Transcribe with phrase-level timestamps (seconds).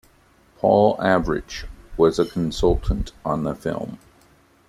[0.57, 1.65] Paul Avrich
[1.95, 3.99] was a consultant on the film.